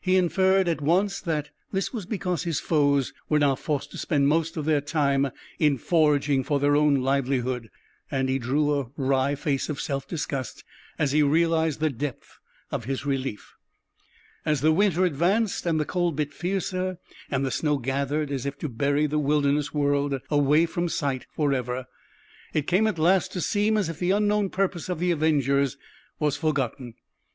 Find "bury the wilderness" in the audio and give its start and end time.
18.70-19.74